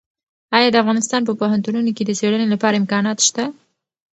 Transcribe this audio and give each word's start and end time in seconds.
ایا 0.55 0.69
د 0.71 0.75
افغانستان 0.83 1.21
په 1.25 1.33
پوهنتونونو 1.39 1.89
کې 1.97 2.03
د 2.05 2.11
څېړنې 2.19 2.47
لپاره 2.53 2.79
امکانات 2.81 3.17
شته؟ 3.27 3.43